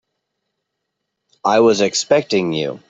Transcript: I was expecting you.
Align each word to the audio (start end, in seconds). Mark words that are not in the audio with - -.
I 1.45 1.59
was 1.59 1.81
expecting 1.81 2.53
you. 2.53 2.79